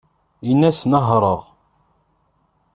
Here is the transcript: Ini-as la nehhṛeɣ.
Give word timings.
Ini-as 0.49 0.79
la 0.89 0.99
nehhṛeɣ. 0.99 1.41